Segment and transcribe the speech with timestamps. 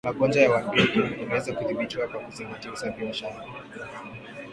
[0.07, 3.45] magonjwa na wadudu wanaweza kudhibitiwa kwa kuzingatia usafi wa shamba